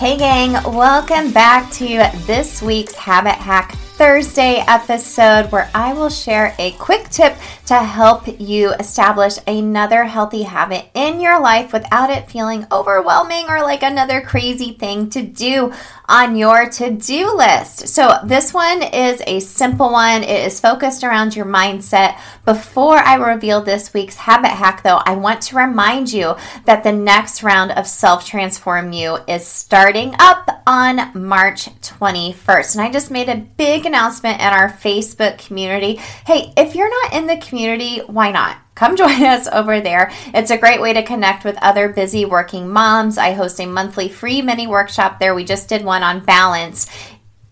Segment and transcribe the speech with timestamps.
[0.00, 1.86] Hey, gang, welcome back to
[2.24, 7.36] this week's Habit Hack Thursday episode where I will share a quick tip
[7.70, 13.62] to help you establish another healthy habit in your life without it feeling overwhelming or
[13.62, 15.72] like another crazy thing to do
[16.08, 17.86] on your to do list.
[17.86, 20.24] So, this one is a simple one.
[20.24, 22.18] It is focused around your mindset.
[22.44, 26.90] Before I reveal this week's habit hack, though, I want to remind you that the
[26.90, 32.74] next round of Self Transform U is starting up on March 21st.
[32.74, 35.94] And I just made a big announcement in our Facebook community.
[36.26, 37.59] Hey, if you're not in the community,
[38.06, 38.56] why not?
[38.80, 40.10] come join us over there.
[40.32, 43.18] It's a great way to connect with other busy working moms.
[43.18, 45.34] I host a monthly free mini workshop there.
[45.34, 46.90] We just did one on balance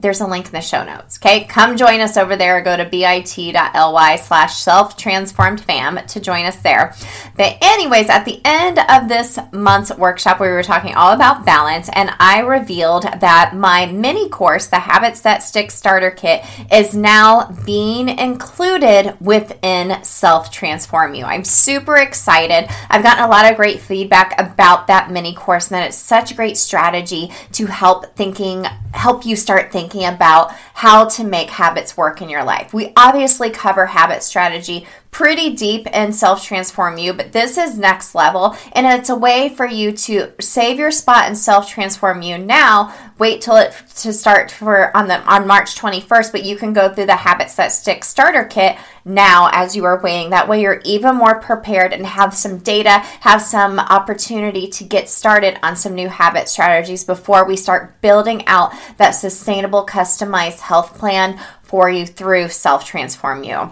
[0.00, 1.18] there's a link in the show notes.
[1.18, 2.62] Okay, come join us over there.
[2.62, 6.94] Go to bit.ly slash self transformed fam to join us there.
[7.36, 11.90] But, anyways, at the end of this month's workshop, we were talking all about balance,
[11.92, 17.50] and I revealed that my mini course, the Habits That Stick Starter Kit, is now
[17.66, 21.24] being included within Self Transform U.
[21.24, 22.70] I'm super excited.
[22.88, 26.30] I've gotten a lot of great feedback about that mini course, and that it's such
[26.30, 31.50] a great strategy to help thinking, help you start thinking thinking about how to make
[31.50, 32.72] habits work in your life.
[32.72, 38.14] We obviously cover habit strategy pretty deep in Self Transform U, but this is next
[38.14, 38.56] level.
[38.72, 42.94] And it's a way for you to save your spot in Self Transform U now.
[43.18, 46.94] Wait till it to start for on the on March 21st, but you can go
[46.94, 50.30] through the Habits That Stick starter kit now as you are weighing.
[50.30, 55.08] That way you're even more prepared and have some data, have some opportunity to get
[55.08, 60.98] started on some new habit strategies before we start building out that sustainable customized health
[60.98, 63.70] plan for you through Self Transform U.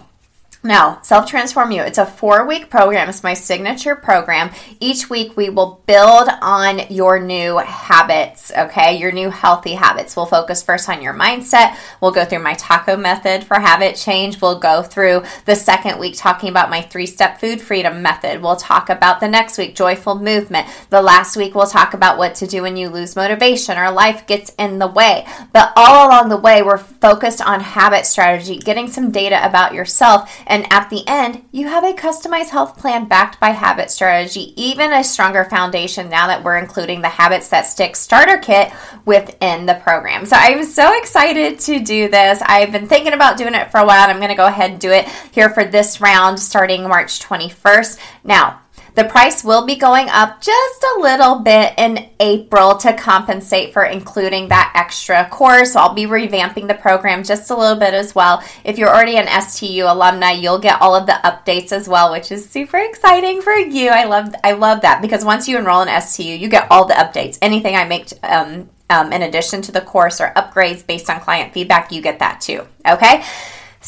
[0.63, 3.09] Now, Self Transform U, it's a four week program.
[3.09, 4.49] It's my signature program.
[4.79, 8.97] Each week we will build on your new habits, okay?
[8.97, 10.15] Your new healthy habits.
[10.15, 11.77] We'll focus first on your mindset.
[12.01, 14.41] We'll go through my taco method for habit change.
[14.41, 18.41] We'll go through the second week talking about my three step food freedom method.
[18.41, 20.67] We'll talk about the next week, joyful movement.
[20.89, 24.25] The last week, we'll talk about what to do when you lose motivation or life
[24.25, 25.27] gets in the way.
[25.53, 30.31] But all along the way, we're focused on habit strategy, getting some data about yourself
[30.47, 34.91] and at the end, you have a customized health plan backed by habit strategy, even
[34.91, 38.71] a stronger foundation now that we're including the Habits That Stick starter kit
[39.05, 40.25] within the program.
[40.25, 42.41] So I'm so excited to do this.
[42.45, 44.71] I've been thinking about doing it for a while, and I'm going to go ahead
[44.71, 47.99] and do it here for this round starting March 21st.
[48.23, 48.61] Now,
[48.97, 53.83] the price will be going up just a little bit in April to compensate for
[53.83, 55.75] including that extra course.
[55.75, 58.43] I'll be revamping the program just a little bit as well.
[58.63, 62.31] If you're already an STU alumni, you'll get all of the updates as well, which
[62.31, 63.89] is super exciting for you.
[63.89, 66.95] I love I love that because once you enroll in STU, you get all the
[66.95, 67.37] updates.
[67.39, 71.53] Anything I make um, um, in addition to the course or upgrades based on client
[71.53, 72.65] feedback, you get that too.
[72.83, 73.23] Okay.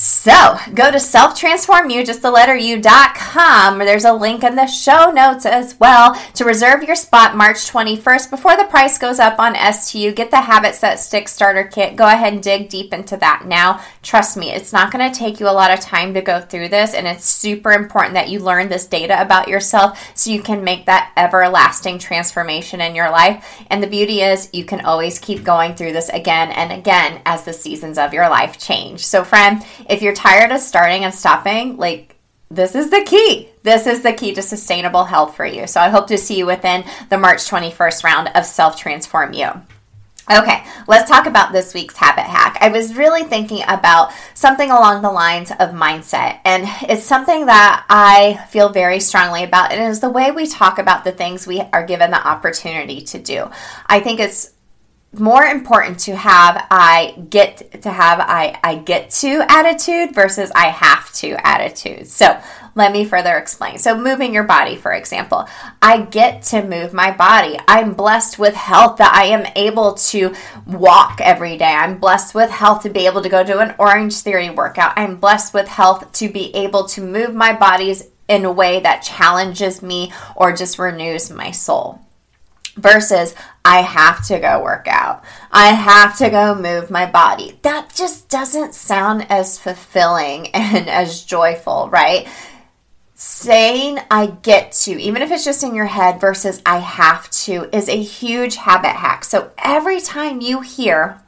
[0.02, 3.80] So go to selftransformu, just the letter u.com.
[3.80, 8.30] There's a link in the show notes as well to reserve your spot March 21st
[8.30, 10.14] before the price goes up on STU.
[10.14, 11.98] Get the Habits That Stick starter kit.
[11.98, 13.84] Go ahead and dig deep into that now.
[14.02, 16.70] Trust me, it's not going to take you a lot of time to go through
[16.70, 20.64] this, and it's super important that you learn this data about yourself so you can
[20.64, 23.46] make that everlasting transformation in your life.
[23.70, 27.44] And the beauty is, you can always keep going through this again and again as
[27.44, 29.06] the seasons of your life change.
[29.06, 32.16] So, friend, if you're tired of starting and stopping, like
[32.50, 33.50] this is the key.
[33.64, 35.68] This is the key to sustainable health for you.
[35.68, 39.50] So I hope to see you within the March 21st round of Self Transform U.
[40.32, 42.60] Okay, let's talk about this week's habit hack.
[42.62, 47.84] I was really thinking about something along the lines of mindset, and it's something that
[47.90, 49.72] I feel very strongly about.
[49.72, 53.02] And it is the way we talk about the things we are given the opportunity
[53.06, 53.50] to do.
[53.88, 54.54] I think it's
[55.14, 60.68] more important to have I get to have I I get to attitude versus I
[60.68, 62.08] have to attitude.
[62.08, 62.40] So
[62.76, 63.80] let me further explain.
[63.80, 65.50] So moving your body, for example,
[65.82, 67.58] I get to move my body.
[67.68, 70.36] I'm blessed with health that I am able to
[70.68, 71.74] walk every day.
[71.74, 74.94] I'm blessed with health to be able to go to an Orange Theory workout.
[74.96, 79.02] I'm blessed with health to be able to move my bodies in a way that
[79.02, 82.00] challenges me or just renews my soul
[82.80, 85.24] versus I have to go work out.
[85.52, 87.60] I have to go move my body.
[87.62, 92.28] That just doesn't sound as fulfilling and as joyful, right?
[93.16, 97.76] Saying I get to, even if it's just in your head versus I have to,
[97.76, 99.26] is a huge habit hack.
[99.26, 101.22] So every time you hear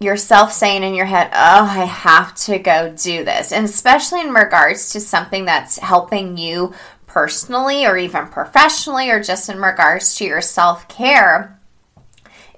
[0.00, 4.32] yourself saying in your head, Oh, I have to go do this, and especially in
[4.32, 6.72] regards to something that's helping you
[7.10, 11.60] personally or even professionally or just in regards to your self care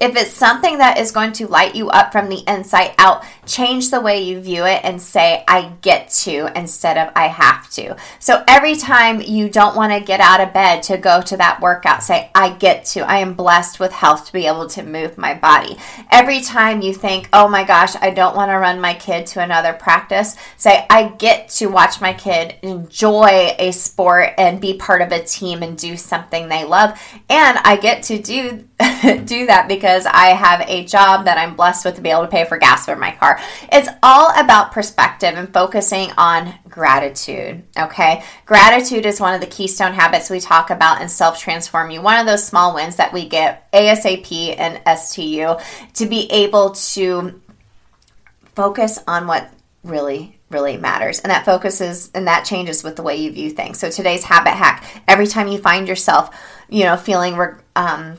[0.02, 3.90] if it's something that is going to light you up from the inside out, change
[3.90, 7.96] the way you view it and say, I get to instead of I have to.
[8.18, 11.60] So every time you don't want to get out of bed to go to that
[11.60, 13.00] workout, say, I get to.
[13.00, 15.76] I am blessed with health to be able to move my body.
[16.10, 19.40] Every time you think, oh my gosh, I don't want to run my kid to
[19.40, 25.02] another practice, say, I get to watch my kid enjoy a sport and be part
[25.02, 26.90] of a team and do something they love.
[27.28, 28.64] And I get to do
[29.24, 32.28] do that because I have a job that I'm blessed with to be able to
[32.28, 33.31] pay for gas for my car.
[33.70, 37.62] It's all about perspective and focusing on gratitude.
[37.78, 38.24] Okay.
[38.46, 42.02] Gratitude is one of the keystone habits we talk about in Self Transform U.
[42.02, 45.56] One of those small wins that we get ASAP and STU
[45.94, 47.40] to be able to
[48.54, 49.50] focus on what
[49.84, 53.78] really really matters and that focuses and that changes with the way you view things
[53.78, 56.30] so today's habit hack every time you find yourself
[56.68, 57.34] you know feeling
[57.74, 58.16] um,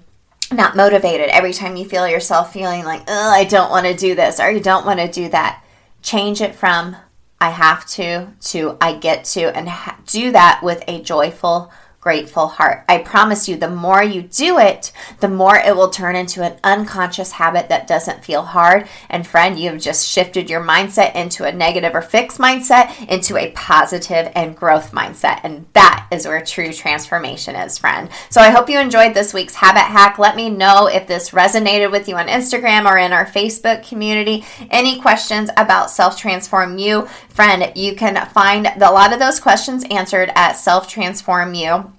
[0.56, 4.16] not motivated every time you feel yourself feeling like, oh, I don't want to do
[4.16, 5.64] this or you don't want to do that.
[6.02, 6.96] Change it from
[7.40, 11.72] I have to to I get to and ha- do that with a joyful
[12.04, 12.84] grateful heart.
[12.90, 14.92] I promise you, the more you do it,
[15.22, 18.90] the more it will turn into an unconscious habit that doesn't feel hard.
[19.10, 23.52] And friend, you've just shifted your mindset into a negative or fixed mindset into a
[23.52, 25.40] positive and growth mindset.
[25.46, 28.10] And that is where true transformation is, friend.
[28.30, 30.20] So I hope you enjoyed this week's habit hack.
[30.20, 34.44] Let me know if this resonated with you on Instagram or in our Facebook community.
[34.70, 39.86] Any questions about Self Transform U, friend, you can find a lot of those questions
[39.90, 41.93] answered at Self Transform U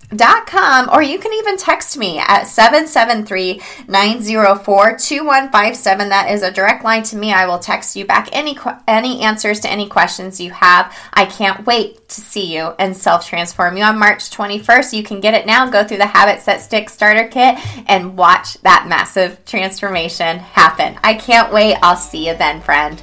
[0.47, 6.09] com, or you can even text me at 773 904 2157.
[6.09, 7.33] That is a direct line to me.
[7.33, 8.57] I will text you back any,
[8.87, 10.95] any answers to any questions you have.
[11.13, 14.93] I can't wait to see you and Self Transform U on March 21st.
[14.93, 15.69] You can get it now.
[15.69, 20.99] Go through the Habits That Stick starter kit and watch that massive transformation happen.
[21.03, 21.77] I can't wait.
[21.83, 23.03] I'll see you then, friend.